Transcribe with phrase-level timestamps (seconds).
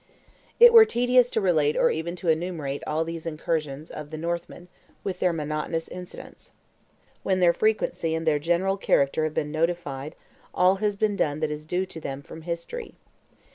[0.59, 4.67] It were tedious to relate or even to enumerate all these incursions of the Northmen,
[5.03, 6.49] with their monotonous incidents.
[7.21, 10.15] When their frequency and their general character have been notified,
[10.55, 12.95] all has been done that is due to them from history.